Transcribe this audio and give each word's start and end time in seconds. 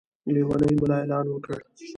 لېونی 0.33 0.71
ملا 0.79 0.97
اعلان 1.01 1.25
وکړ. 1.29 1.59